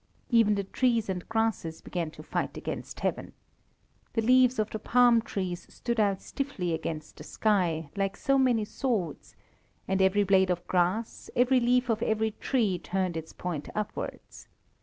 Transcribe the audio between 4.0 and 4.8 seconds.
The leaves of the